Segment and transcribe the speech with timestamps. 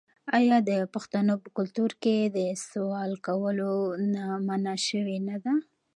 [0.37, 3.73] آیا د پښتنو په کلتور کې د سوال کولو
[4.13, 5.53] نه منع شوې نه ده؟